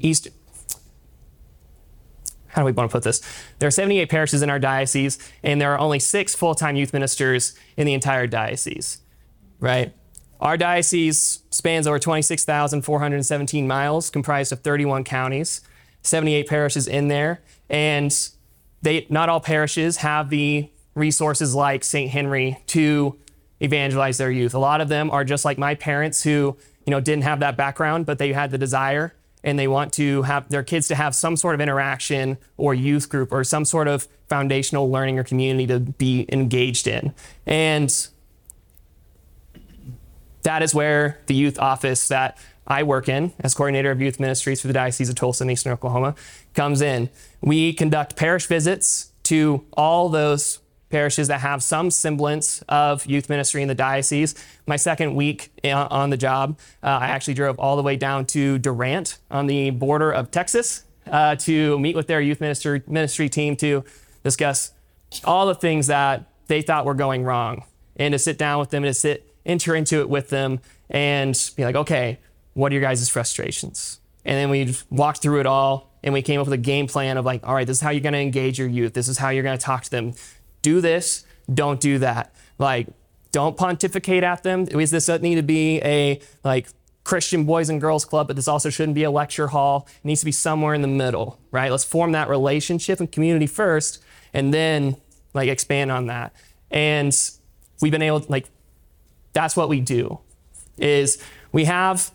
East. 0.00 0.30
How 2.56 2.62
do 2.62 2.66
we 2.66 2.72
want 2.72 2.90
to 2.90 2.92
put 2.92 3.02
this? 3.02 3.20
There 3.58 3.66
are 3.66 3.70
78 3.70 4.08
parishes 4.08 4.40
in 4.40 4.48
our 4.48 4.58
diocese, 4.58 5.18
and 5.42 5.60
there 5.60 5.72
are 5.72 5.78
only 5.78 5.98
six 5.98 6.34
full 6.34 6.54
time 6.54 6.74
youth 6.74 6.94
ministers 6.94 7.54
in 7.76 7.86
the 7.86 7.92
entire 7.92 8.26
diocese, 8.26 8.98
right? 9.60 9.94
Our 10.40 10.56
diocese 10.56 11.42
spans 11.50 11.86
over 11.86 11.98
26,417 11.98 13.68
miles, 13.68 14.08
comprised 14.08 14.52
of 14.52 14.60
31 14.60 15.04
counties, 15.04 15.60
78 16.00 16.48
parishes 16.48 16.88
in 16.88 17.08
there, 17.08 17.42
and 17.68 18.16
they, 18.80 19.06
not 19.10 19.28
all 19.28 19.40
parishes 19.40 19.98
have 19.98 20.30
the 20.30 20.70
resources 20.94 21.54
like 21.54 21.84
St. 21.84 22.10
Henry 22.10 22.58
to 22.68 23.18
evangelize 23.60 24.16
their 24.16 24.30
youth. 24.30 24.54
A 24.54 24.58
lot 24.58 24.80
of 24.80 24.88
them 24.88 25.10
are 25.10 25.24
just 25.24 25.44
like 25.44 25.58
my 25.58 25.74
parents 25.74 26.22
who, 26.22 26.56
you 26.86 26.90
know, 26.90 27.00
didn't 27.00 27.24
have 27.24 27.40
that 27.40 27.58
background, 27.58 28.06
but 28.06 28.16
they 28.18 28.32
had 28.32 28.50
the 28.50 28.58
desire 28.58 29.12
and 29.46 29.56
they 29.56 29.68
want 29.68 29.92
to 29.94 30.22
have 30.22 30.48
their 30.48 30.64
kids 30.64 30.88
to 30.88 30.96
have 30.96 31.14
some 31.14 31.36
sort 31.36 31.54
of 31.54 31.60
interaction 31.60 32.36
or 32.56 32.74
youth 32.74 33.08
group 33.08 33.32
or 33.32 33.44
some 33.44 33.64
sort 33.64 33.86
of 33.86 34.08
foundational 34.28 34.90
learning 34.90 35.18
or 35.20 35.24
community 35.24 35.68
to 35.68 35.78
be 35.78 36.26
engaged 36.32 36.88
in. 36.88 37.14
And 37.46 38.08
that 40.42 40.62
is 40.62 40.74
where 40.74 41.20
the 41.26 41.34
youth 41.34 41.60
office 41.60 42.08
that 42.08 42.36
I 42.66 42.82
work 42.82 43.08
in 43.08 43.32
as 43.38 43.54
coordinator 43.54 43.92
of 43.92 44.02
youth 44.02 44.18
ministries 44.18 44.60
for 44.60 44.66
the 44.66 44.72
Diocese 44.72 45.08
of 45.08 45.14
Tulsa 45.14 45.44
and 45.44 45.50
Eastern 45.50 45.72
Oklahoma 45.72 46.16
comes 46.54 46.82
in. 46.82 47.08
We 47.40 47.72
conduct 47.72 48.16
parish 48.16 48.46
visits 48.46 49.12
to 49.24 49.64
all 49.74 50.08
those 50.08 50.58
parishes 50.90 51.28
that 51.28 51.40
have 51.40 51.62
some 51.62 51.90
semblance 51.90 52.62
of 52.68 53.06
youth 53.06 53.28
ministry 53.28 53.62
in 53.62 53.68
the 53.68 53.74
diocese. 53.74 54.34
My 54.66 54.76
second 54.76 55.14
week 55.14 55.50
on 55.64 56.10
the 56.10 56.16
job, 56.16 56.58
uh, 56.82 56.86
I 56.86 57.06
actually 57.08 57.34
drove 57.34 57.58
all 57.58 57.76
the 57.76 57.82
way 57.82 57.96
down 57.96 58.26
to 58.26 58.58
Durant 58.58 59.18
on 59.30 59.46
the 59.46 59.70
border 59.70 60.12
of 60.12 60.30
Texas 60.30 60.84
uh, 61.10 61.36
to 61.36 61.78
meet 61.78 61.96
with 61.96 62.06
their 62.06 62.20
youth 62.20 62.40
minister, 62.40 62.82
ministry 62.86 63.28
team 63.28 63.56
to 63.56 63.84
discuss 64.22 64.72
all 65.24 65.46
the 65.46 65.54
things 65.54 65.86
that 65.88 66.24
they 66.46 66.62
thought 66.62 66.84
were 66.84 66.94
going 66.94 67.24
wrong 67.24 67.64
and 67.96 68.12
to 68.12 68.18
sit 68.18 68.38
down 68.38 68.60
with 68.60 68.70
them 68.70 68.84
and 68.84 68.94
to 68.94 68.98
sit, 68.98 69.34
enter 69.44 69.74
into 69.74 70.00
it 70.00 70.08
with 70.08 70.28
them 70.28 70.60
and 70.90 71.50
be 71.56 71.64
like, 71.64 71.74
okay, 71.74 72.18
what 72.54 72.72
are 72.72 72.74
your 72.74 72.82
guys' 72.82 73.08
frustrations? 73.08 74.00
And 74.24 74.36
then 74.36 74.50
we 74.50 74.74
walked 74.90 75.22
through 75.22 75.40
it 75.40 75.46
all 75.46 75.92
and 76.02 76.12
we 76.12 76.22
came 76.22 76.40
up 76.40 76.46
with 76.46 76.54
a 76.54 76.58
game 76.58 76.86
plan 76.86 77.16
of 77.16 77.24
like, 77.24 77.46
all 77.46 77.54
right, 77.54 77.66
this 77.66 77.78
is 77.78 77.80
how 77.80 77.90
you're 77.90 78.00
going 78.00 78.12
to 78.12 78.18
engage 78.18 78.58
your 78.58 78.68
youth. 78.68 78.92
This 78.92 79.08
is 79.08 79.18
how 79.18 79.30
you're 79.30 79.42
going 79.42 79.58
to 79.58 79.64
talk 79.64 79.84
to 79.84 79.90
them 79.90 80.14
do 80.66 80.80
this, 80.80 81.24
don't 81.52 81.80
do 81.80 81.98
that. 82.00 82.34
Like, 82.58 82.88
don't 83.30 83.56
pontificate 83.56 84.24
at 84.24 84.42
them. 84.42 84.64
This 84.64 84.90
doesn't 84.90 85.22
need 85.22 85.36
to 85.36 85.42
be 85.42 85.80
a 85.82 86.20
like 86.42 86.66
Christian 87.04 87.44
boys 87.44 87.68
and 87.68 87.80
girls 87.80 88.04
club, 88.04 88.26
but 88.26 88.34
this 88.34 88.48
also 88.48 88.68
shouldn't 88.68 88.96
be 88.96 89.04
a 89.04 89.10
lecture 89.10 89.48
hall. 89.48 89.86
It 89.88 90.04
needs 90.04 90.20
to 90.20 90.24
be 90.24 90.32
somewhere 90.32 90.74
in 90.74 90.82
the 90.82 90.88
middle, 90.88 91.38
right? 91.52 91.70
Let's 91.70 91.84
form 91.84 92.12
that 92.12 92.28
relationship 92.28 92.98
and 92.98 93.10
community 93.10 93.46
first, 93.46 94.02
and 94.32 94.52
then 94.52 94.96
like 95.34 95.48
expand 95.48 95.92
on 95.92 96.06
that. 96.06 96.34
And 96.70 97.16
we've 97.80 97.92
been 97.92 98.02
able, 98.02 98.20
to, 98.20 98.32
like, 98.32 98.46
that's 99.32 99.54
what 99.56 99.68
we 99.68 99.80
do. 99.80 100.18
Is 100.78 101.22
we 101.52 101.66
have 101.66 102.10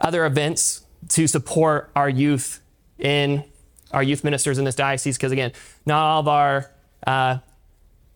other 0.00 0.24
events 0.26 0.84
to 1.10 1.28
support 1.28 1.90
our 1.94 2.08
youth 2.08 2.60
in 2.98 3.44
our 3.92 4.02
youth 4.02 4.24
ministers 4.24 4.58
in 4.58 4.64
this 4.64 4.74
diocese 4.74 5.16
because 5.16 5.32
again, 5.32 5.52
not 5.84 6.02
all 6.02 6.20
of 6.20 6.28
our 6.28 6.70
uh, 7.06 7.38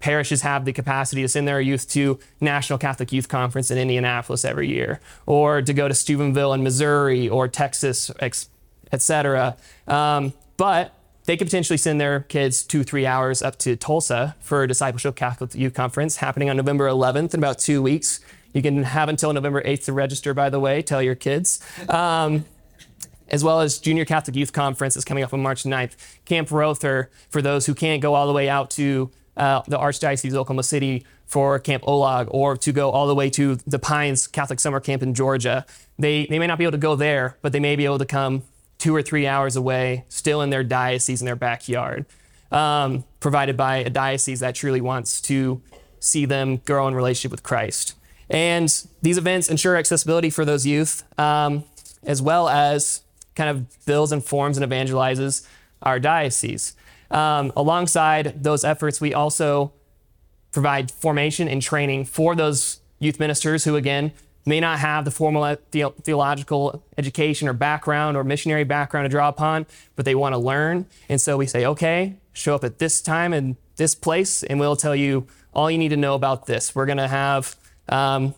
parishes 0.07 0.43
have 0.43 0.65
the 0.65 0.73
capacity 0.73 1.21
to 1.23 1.27
send 1.27 1.49
their 1.49 1.61
youth 1.61 1.89
to 1.91 2.17
National 2.41 2.79
Catholic 2.79 3.11
Youth 3.11 3.29
Conference 3.29 3.73
in 3.73 3.77
Indianapolis 3.77 4.45
every 4.45 4.69
year, 4.69 5.01
or 5.27 5.63
to 5.63 5.73
go 5.73 5.89
to 5.89 5.95
Steubenville 5.95 6.53
in 6.53 6.63
Missouri 6.63 7.29
or 7.29 7.49
Texas, 7.49 8.13
etc. 8.93 9.57
Um, 9.89 10.33
but 10.57 10.95
they 11.25 11.37
could 11.37 11.49
potentially 11.49 11.77
send 11.77 12.01
their 12.01 12.21
kids 12.21 12.63
two, 12.63 12.85
three 12.85 13.05
hours 13.05 13.43
up 13.43 13.59
to 13.59 13.75
Tulsa 13.75 14.37
for 14.39 14.63
a 14.63 14.69
Discipleship 14.69 15.17
Catholic 15.17 15.57
Youth 15.57 15.75
Conference 15.75 16.19
happening 16.19 16.49
on 16.49 16.57
November 16.57 16.89
11th 16.89 17.35
in 17.35 17.41
about 17.41 17.59
two 17.59 17.83
weeks. 17.83 18.21
You 18.53 18.63
can 18.63 18.85
have 18.85 19.09
until 19.09 19.33
November 19.33 19.61
8th 19.61 19.87
to 19.87 19.93
register, 19.93 20.33
by 20.35 20.51
the 20.51 20.61
way, 20.61 20.83
tell 20.83 21.03
your 21.03 21.17
kids. 21.17 21.61
Um, 21.89 22.45
as 23.29 23.43
well 23.43 23.61
as 23.61 23.81
Junior 23.81 24.05
Catholic 24.05 24.37
Youth 24.37 24.53
Conference 24.53 24.97
is 24.97 25.05
coming 25.05 25.25
up 25.25 25.35
on 25.35 25.43
March 25.43 25.65
9th. 25.65 25.97
Camp 26.27 26.53
Rother, 26.53 27.11
for 27.29 27.43
those 27.43 27.67
who 27.67 27.75
can't 27.75 28.01
go 28.01 28.15
all 28.15 28.29
the 28.29 28.33
way 28.33 28.49
out 28.49 28.71
to 28.71 29.11
uh, 29.37 29.63
the 29.67 29.79
Archdiocese 29.79 30.31
of 30.31 30.37
Oklahoma 30.37 30.63
City 30.63 31.05
for 31.27 31.59
Camp 31.59 31.83
OLOG 31.85 32.29
or 32.31 32.57
to 32.57 32.73
go 32.73 32.91
all 32.91 33.07
the 33.07 33.15
way 33.15 33.29
to 33.31 33.57
the 33.67 33.79
Pines 33.79 34.27
Catholic 34.27 34.61
Summer 34.61 34.81
Camp 34.81 35.03
in 35.03 35.15
Georgia. 35.15 35.67
They, 35.99 36.27
they 36.27 36.39
may 36.39 36.47
not 36.47 36.59
be 36.59 36.65
able 36.65 36.73
to 36.73 36.79
go 36.79 36.95
there, 36.95 37.37
but 37.43 37.53
they 37.53 37.61
may 37.61 37.77
be 37.77 37.85
able 37.85 37.99
to 37.99 38.07
come 38.07 38.43
two 38.79 38.95
or 38.95 39.03
three 39.03 39.27
hours 39.27 39.57
away, 39.57 40.05
still 40.09 40.43
in 40.43 40.51
their 40.51 40.63
diocese 40.63 41.21
in 41.21 41.27
their 41.27 41.37
backyard, 41.37 42.07
um, 42.53 43.05
provided 43.21 43.57
by 43.57 43.79
a 43.79 43.91
diocese 43.91 44.41
that 44.41 44.55
truly 44.55 44.81
wants 44.81 45.21
to 45.23 45.61
see 45.99 46.25
them 46.25 46.59
grow 46.59 46.87
in 46.87 46.95
relationship 46.95 47.31
with 47.31 47.43
Christ. 47.43 47.95
And 48.29 48.69
these 49.03 49.19
events 49.19 49.49
ensure 49.49 49.77
accessibility 49.77 50.31
for 50.31 50.45
those 50.45 50.67
youth, 50.67 51.05
um, 51.19 51.65
as 52.05 52.21
well 52.21 52.49
as 52.49 53.03
kind 53.35 53.51
of 53.51 53.85
builds 53.87 54.13
and 54.13 54.25
forms 54.25 54.59
and 54.59 54.71
evangelizes 54.71 55.47
our 55.83 55.99
diocese. 55.99 56.76
Um, 57.11 57.53
alongside 57.57 58.43
those 58.43 58.65
efforts, 58.65 59.01
we 59.01 59.15
also 59.15 59.73
provide 60.53 60.91
formation 60.91 61.49
and 61.49 61.61
training 61.63 62.05
for 62.05 62.35
those 62.35 62.81
youth 62.99 63.21
ministers 63.21 63.65
who, 63.65 63.77
again, 63.77 64.13
may 64.47 64.61
not 64.61 64.79
have 64.79 65.05
the 65.05 65.11
formal 65.11 65.57
the- 65.73 65.93
theological 66.03 66.83
education 66.97 67.49
or 67.49 67.53
background 67.53 68.17
or 68.17 68.25
missionary 68.25 68.65
background 68.65 69.05
to 69.05 69.09
draw 69.09 69.29
upon, 69.29 69.67
but 69.97 70.05
they 70.05 70.15
want 70.15 70.33
to 70.33 70.39
learn. 70.39 70.87
And 71.09 71.21
so 71.21 71.37
we 71.37 71.47
say, 71.47 71.67
okay, 71.67 72.17
show 72.33 72.55
up 72.55 72.65
at 72.65 72.79
this 72.79 73.01
time 73.01 73.33
and 73.33 73.57
this 73.77 73.95
place, 73.95 74.43
and 74.43 74.59
we'll 74.59 74.77
tell 74.77 74.97
you 74.97 75.27
all 75.53 75.71
you 75.71 75.79
need 75.79 75.89
to 75.89 75.97
know 75.97 76.15
about 76.15 76.47
this. 76.47 76.75
We're 76.75 76.87
going 76.87 76.99
to 76.99 77.09
have 77.09 77.57
um, 77.89 78.35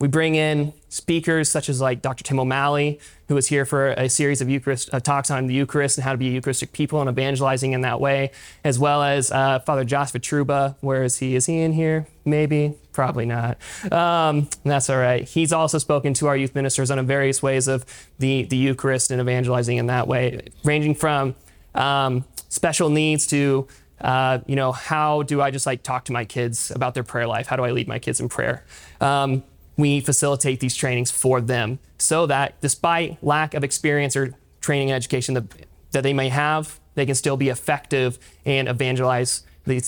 we 0.00 0.06
bring 0.06 0.36
in 0.36 0.72
speakers 0.88 1.50
such 1.50 1.68
as 1.68 1.80
like 1.80 2.02
Dr. 2.02 2.22
Tim 2.22 2.38
O'Malley, 2.38 3.00
who 3.26 3.36
is 3.36 3.48
here 3.48 3.64
for 3.64 3.88
a 3.90 4.08
series 4.08 4.40
of 4.40 4.48
Eucharist 4.48 4.90
uh, 4.92 5.00
talks 5.00 5.30
on 5.30 5.48
the 5.48 5.54
Eucharist 5.54 5.98
and 5.98 6.04
how 6.04 6.12
to 6.12 6.18
be 6.18 6.26
Eucharistic 6.26 6.72
people 6.72 7.00
and 7.00 7.10
evangelizing 7.10 7.72
in 7.72 7.80
that 7.80 8.00
way, 8.00 8.30
as 8.62 8.78
well 8.78 9.02
as 9.02 9.32
uh, 9.32 9.58
Father 9.60 9.84
Joshua 9.84 10.20
Truba. 10.20 10.76
Where 10.80 11.02
is 11.02 11.18
he? 11.18 11.34
Is 11.34 11.46
he 11.46 11.58
in 11.58 11.72
here? 11.72 12.06
Maybe, 12.24 12.74
probably 12.92 13.26
not. 13.26 13.58
Um, 13.90 14.48
that's 14.64 14.88
all 14.88 14.98
right. 14.98 15.28
He's 15.28 15.52
also 15.52 15.78
spoken 15.78 16.14
to 16.14 16.28
our 16.28 16.36
youth 16.36 16.54
ministers 16.54 16.90
on 16.90 17.04
various 17.06 17.42
ways 17.42 17.66
of 17.66 17.84
the 18.18 18.44
the 18.44 18.56
Eucharist 18.56 19.10
and 19.10 19.20
evangelizing 19.20 19.78
in 19.78 19.86
that 19.86 20.06
way, 20.06 20.48
ranging 20.62 20.94
from 20.94 21.34
um, 21.74 22.24
special 22.48 22.88
needs 22.88 23.26
to 23.28 23.66
uh, 24.00 24.38
you 24.46 24.56
know, 24.56 24.72
how 24.72 25.22
do 25.22 25.42
I 25.42 25.50
just 25.50 25.66
like 25.66 25.82
talk 25.82 26.04
to 26.04 26.12
my 26.12 26.24
kids 26.24 26.70
about 26.70 26.94
their 26.94 27.02
prayer 27.02 27.26
life? 27.26 27.48
How 27.48 27.56
do 27.56 27.64
I 27.64 27.72
lead 27.72 27.88
my 27.88 27.98
kids 27.98 28.20
in 28.20 28.28
prayer? 28.28 28.64
Um, 29.00 29.42
we 29.78 30.00
facilitate 30.00 30.60
these 30.60 30.74
trainings 30.74 31.10
for 31.10 31.40
them 31.40 31.78
so 31.98 32.26
that 32.26 32.60
despite 32.60 33.22
lack 33.22 33.54
of 33.54 33.64
experience 33.64 34.16
or 34.16 34.34
training 34.60 34.90
and 34.90 34.96
education 34.96 35.34
that, 35.34 35.44
that 35.92 36.02
they 36.02 36.12
may 36.12 36.28
have, 36.28 36.78
they 36.96 37.06
can 37.06 37.14
still 37.14 37.36
be 37.36 37.48
effective 37.48 38.18
and 38.44 38.68
evangelize 38.68 39.44
the, 39.64 39.82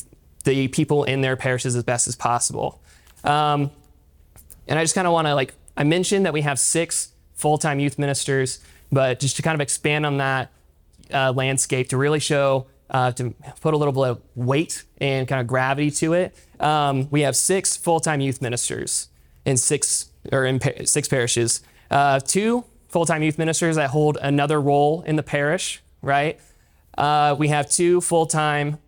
the 0.45 0.69
people 0.69 1.05
in 1.05 1.21
their 1.21 1.37
parishes 1.37 1.75
as 1.75 1.83
best 1.83 2.07
as 2.07 2.15
possible. 2.15 2.81
Um, 3.25 3.73
and 4.69 4.79
I 4.79 4.85
just 4.85 4.95
kind 4.95 5.09
of 5.09 5.13
want 5.13 5.27
to 5.27 5.35
like, 5.35 5.55
I 5.77 5.83
mentioned 5.83 6.25
that 6.25 6.33
we 6.33 6.43
have 6.43 6.59
six 6.59 7.13
full 7.35 7.59
time 7.59 7.81
youth 7.81 7.99
ministers, 7.99 8.61
but 8.93 9.19
just 9.19 9.37
to 9.37 9.43
kind 9.43 9.57
of 9.57 9.61
expand 9.61 10.07
on 10.07 10.19
that 10.19 10.53
uh, 11.13 11.33
landscape 11.33 11.89
to 11.89 11.97
really 11.97 12.21
show, 12.21 12.67
uh, 12.91 13.11
to 13.13 13.35
put 13.61 13.75
a 13.75 13.77
little 13.77 13.93
bit 13.93 14.05
of 14.05 14.23
weight 14.37 14.85
and 14.99 15.27
kind 15.27 15.41
of 15.41 15.49
gravity 15.49 15.91
to 15.91 16.13
it, 16.13 16.37
um, 16.61 17.09
we 17.11 17.23
have 17.23 17.35
six 17.35 17.77
full 17.77 17.99
time 17.99 18.21
youth 18.21 18.41
ministers 18.41 19.09
in 19.45 19.57
six 19.57 20.11
or 20.33 20.45
in 20.45 20.59
pa- 20.59 20.85
six 20.85 21.09
parishes. 21.09 21.63
Uh, 21.91 22.21
two 22.21 22.65
full-time 22.89 23.23
youth 23.23 23.39
ministers 23.39 23.77
that 23.77 23.91
hold 23.91 24.19
another 24.21 24.61
role 24.61 25.03
in 25.03 25.17
the 25.17 25.23
parish. 25.23 25.83
Right. 26.03 26.41
Uh, 26.97 27.37
we 27.39 27.49
have 27.49 27.71
two 27.71 28.01
full-time 28.01 28.79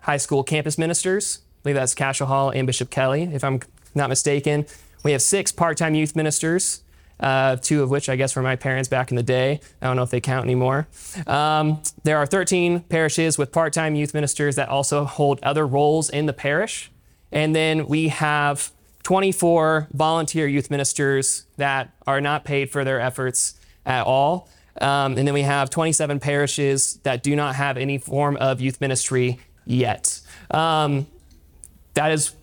high 0.00 0.16
school 0.16 0.42
campus 0.42 0.78
ministers. 0.78 1.40
I 1.40 1.62
believe 1.62 1.76
that's 1.76 1.94
Cascia 1.94 2.26
Hall 2.26 2.50
and 2.50 2.66
Bishop 2.66 2.90
Kelly, 2.90 3.22
if 3.22 3.44
I'm 3.44 3.60
not 3.94 4.08
mistaken. 4.08 4.66
We 5.04 5.12
have 5.12 5.22
six 5.22 5.52
part-time 5.52 5.94
youth 5.94 6.16
ministers. 6.16 6.82
Uh, 7.20 7.56
two 7.56 7.82
of 7.82 7.90
which 7.90 8.08
I 8.08 8.14
guess 8.14 8.36
were 8.36 8.42
my 8.42 8.54
parents 8.54 8.88
back 8.88 9.10
in 9.10 9.16
the 9.16 9.24
day. 9.24 9.60
I 9.82 9.86
don't 9.86 9.96
know 9.96 10.04
if 10.04 10.10
they 10.10 10.20
count 10.20 10.44
anymore. 10.44 10.86
Um, 11.26 11.82
there 12.04 12.16
are 12.16 12.26
13 12.26 12.80
parishes 12.82 13.36
with 13.36 13.50
part 13.50 13.72
time 13.72 13.96
youth 13.96 14.14
ministers 14.14 14.54
that 14.54 14.68
also 14.68 15.04
hold 15.04 15.40
other 15.42 15.66
roles 15.66 16.10
in 16.10 16.26
the 16.26 16.32
parish. 16.32 16.92
And 17.32 17.56
then 17.56 17.88
we 17.88 18.08
have 18.08 18.70
24 19.08 19.88
volunteer 19.94 20.46
youth 20.46 20.70
ministers 20.70 21.46
that 21.56 21.94
are 22.06 22.20
not 22.20 22.44
paid 22.44 22.70
for 22.70 22.84
their 22.84 23.00
efforts 23.00 23.58
at 23.86 24.04
all. 24.04 24.50
Um, 24.82 25.16
and 25.16 25.26
then 25.26 25.32
we 25.32 25.40
have 25.40 25.70
27 25.70 26.20
parishes 26.20 26.96
that 27.04 27.22
do 27.22 27.34
not 27.34 27.54
have 27.54 27.78
any 27.78 27.96
form 27.96 28.36
of 28.36 28.60
youth 28.60 28.82
ministry 28.82 29.40
yet. 29.64 30.20
Um, 30.50 31.06
that 31.94 32.12
is, 32.12 32.34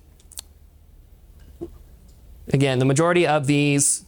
again, 2.51 2.79
the 2.79 2.85
majority 2.85 3.27
of 3.27 3.45
these 3.45 4.03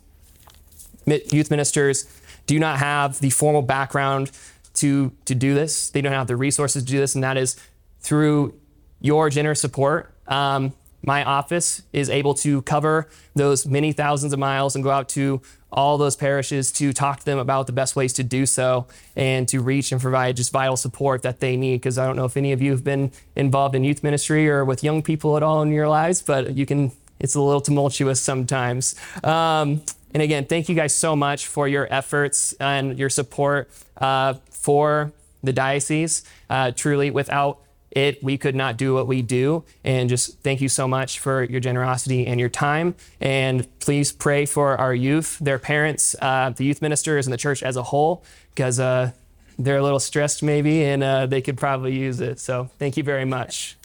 youth 1.06 1.52
ministers 1.52 2.08
do 2.48 2.58
not 2.58 2.80
have 2.80 3.20
the 3.20 3.30
formal 3.30 3.62
background 3.62 4.32
to 4.74 5.12
to 5.26 5.36
do 5.36 5.54
this. 5.54 5.92
They 5.92 6.02
don't 6.02 6.12
have 6.12 6.26
the 6.26 6.36
resources 6.36 6.82
to 6.86 6.90
do 6.90 6.98
this, 6.98 7.14
and 7.14 7.24
that 7.24 7.38
is 7.38 7.56
through 8.00 8.60
your 9.00 9.30
generous 9.30 9.62
support. 9.62 10.12
Um, 10.28 10.74
my 11.04 11.24
office 11.24 11.84
is 11.94 12.10
able 12.10 12.34
to 12.34 12.62
cover 12.64 13.08
those 13.36 13.66
many 13.66 13.92
thousands 13.92 14.34
of 14.34 14.40
miles 14.40 14.76
and 14.76 14.84
go 14.84 14.90
out 14.90 15.10
to 15.10 15.42
all 15.72 15.98
those 15.98 16.16
parishes 16.16 16.72
to 16.72 16.94
talk 16.94 17.20
to 17.20 17.26
them 17.26 17.38
about 17.38 17.68
the 17.68 17.74
best 17.74 17.96
ways 17.96 18.14
to 18.14 18.24
do 18.24 18.46
so 18.46 18.88
and 19.16 19.48
to 19.50 19.62
reach 19.62 19.92
and 19.92 20.02
provide 20.02 20.36
just 20.36 20.52
vital 20.52 20.78
support 20.78 21.22
that 21.22 21.40
they 21.40 21.58
need. 21.58 21.78
Because 21.78 21.98
I 21.98 22.06
don't 22.06 22.16
know 22.16 22.26
if 22.26 22.38
any 22.38 22.52
of 22.52 22.62
you 22.62 22.72
have 22.72 22.84
been 22.84 23.12
involved 23.36 23.76
in 23.76 23.84
youth 23.84 24.04
ministry 24.04 24.50
or 24.50 24.64
with 24.64 24.84
young 24.84 25.02
people 25.02 25.38
at 25.38 25.44
all 25.44 25.62
in 25.62 25.72
your 25.72 25.88
lives, 25.88 26.22
but 26.22 26.56
you 26.56 26.66
can, 26.66 26.92
it's 27.20 27.36
a 27.36 27.42
little 27.42 27.62
tumultuous 27.62 28.22
sometimes. 28.22 28.96
Um, 29.24 29.82
and 30.14 30.24
again, 30.24 30.46
thank 30.46 30.70
you 30.70 30.76
guys 30.76 30.96
so 30.96 31.16
much 31.16 31.48
for 31.48 31.68
your 31.68 31.88
efforts 31.92 32.54
and 32.54 32.98
your 32.98 33.10
support 33.10 33.70
uh, 33.98 34.36
for 34.50 35.12
the 35.44 35.54
diocese. 35.54 36.24
Uh, 36.50 36.72
truly, 36.72 37.12
without 37.12 37.60
it, 37.98 38.24
we 38.24 38.38
could 38.38 38.56
not 38.56 38.78
do 38.78 38.94
what 38.94 39.08
we 39.08 39.22
do. 39.22 39.64
And 39.84 40.10
just 40.10 40.40
thank 40.42 40.62
you 40.62 40.70
so 40.70 40.88
much 40.88 41.20
for 41.20 41.44
your 41.44 41.60
generosity 41.60 42.28
and 42.28 42.40
your 42.40 42.50
time. 42.50 42.96
And 43.20 43.68
please 43.80 44.12
pray 44.12 44.46
for 44.46 44.78
our 44.78 44.94
youth, 44.94 45.40
their 45.40 45.60
parents, 45.60 46.16
uh, 46.22 46.52
the 46.56 46.64
youth 46.64 46.82
ministers, 46.82 47.26
and 47.26 47.34
the 47.34 47.38
church 47.38 47.64
as 47.64 47.76
a 47.76 47.84
whole, 47.84 48.24
because 48.54 48.80
uh, 48.80 49.12
they're 49.58 49.78
a 49.78 49.84
little 49.84 50.00
stressed 50.00 50.44
maybe, 50.44 50.84
and 50.84 51.02
uh, 51.04 51.26
they 51.26 51.42
could 51.42 51.58
probably 51.58 51.96
use 51.98 52.22
it. 52.22 52.40
So 52.40 52.70
thank 52.78 52.98
you 52.98 53.04
very 53.04 53.26
much. 53.26 53.78